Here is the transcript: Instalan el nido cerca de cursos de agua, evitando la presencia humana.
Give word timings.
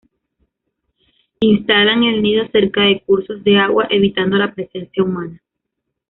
Instalan 1.41 2.01
el 2.01 2.23
nido 2.23 2.47
cerca 2.51 2.81
de 2.81 3.01
cursos 3.03 3.43
de 3.43 3.59
agua, 3.59 3.85
evitando 3.91 4.35
la 4.35 4.51
presencia 4.51 5.03
humana. 5.03 5.39